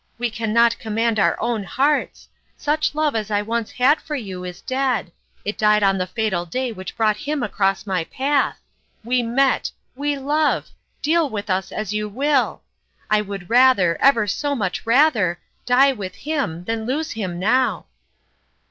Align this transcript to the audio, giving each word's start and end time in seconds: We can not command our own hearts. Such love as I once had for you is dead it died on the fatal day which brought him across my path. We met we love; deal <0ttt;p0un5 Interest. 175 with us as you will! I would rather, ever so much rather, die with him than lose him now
We 0.17 0.31
can 0.31 0.51
not 0.51 0.79
command 0.79 1.19
our 1.19 1.39
own 1.39 1.63
hearts. 1.63 2.27
Such 2.57 2.95
love 2.95 3.15
as 3.15 3.29
I 3.29 3.43
once 3.43 3.69
had 3.73 4.01
for 4.01 4.15
you 4.15 4.43
is 4.43 4.59
dead 4.59 5.11
it 5.45 5.59
died 5.59 5.83
on 5.83 5.99
the 5.99 6.07
fatal 6.07 6.43
day 6.43 6.71
which 6.71 6.97
brought 6.97 7.17
him 7.17 7.43
across 7.43 7.85
my 7.85 8.05
path. 8.05 8.59
We 9.03 9.21
met 9.21 9.69
we 9.95 10.17
love; 10.17 10.69
deal 11.03 11.25
<0ttt;p0un5 11.25 11.25
Interest. 11.27 11.29
175 11.29 11.31
with 11.33 11.49
us 11.51 11.71
as 11.71 11.93
you 11.93 12.09
will! 12.09 12.63
I 13.11 13.21
would 13.21 13.49
rather, 13.51 14.01
ever 14.01 14.25
so 14.25 14.55
much 14.55 14.87
rather, 14.87 15.39
die 15.67 15.91
with 15.91 16.15
him 16.15 16.63
than 16.63 16.87
lose 16.87 17.11
him 17.11 17.37
now 17.37 17.85